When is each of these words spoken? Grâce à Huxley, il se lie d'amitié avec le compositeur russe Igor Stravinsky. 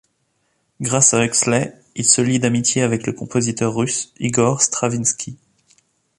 Grâce 0.81 1.13
à 1.13 1.23
Huxley, 1.23 1.75
il 1.95 2.05
se 2.05 2.21
lie 2.23 2.39
d'amitié 2.39 2.81
avec 2.81 3.05
le 3.05 3.13
compositeur 3.13 3.75
russe 3.75 4.11
Igor 4.17 4.59
Stravinsky. 4.63 5.37